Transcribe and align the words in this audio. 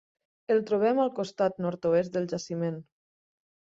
El 0.53 0.61
trobem 0.69 1.01
al 1.03 1.11
costat 1.21 1.61
nord-oest 1.67 2.17
del 2.19 2.29
jaciment. 2.35 2.85